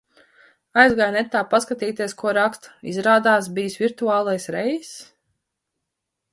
[0.83, 4.93] Aizgāju netā paskatīties, ko raksta, izrādās bijis virtuālais reiss?